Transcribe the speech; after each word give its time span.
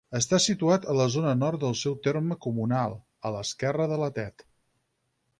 Està 0.17 0.37
situat 0.43 0.85
a 0.91 0.93
la 0.99 1.03
zona 1.15 1.33
nord 1.41 1.61
del 1.65 1.75
seu 1.81 1.97
terme 2.07 2.37
comunal, 2.45 2.95
a 3.29 3.33
l'esquerra 3.35 3.87
de 3.93 3.99
la 4.05 4.09
Tet. 4.17 4.45